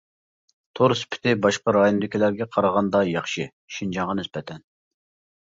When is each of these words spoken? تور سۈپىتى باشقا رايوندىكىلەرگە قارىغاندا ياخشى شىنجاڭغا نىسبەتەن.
تور 0.77 0.95
سۈپىتى 1.01 1.33
باشقا 1.43 1.75
رايوندىكىلەرگە 1.77 2.47
قارىغاندا 2.57 3.03
ياخشى 3.11 3.47
شىنجاڭغا 3.77 4.19
نىسبەتەن. 4.23 4.67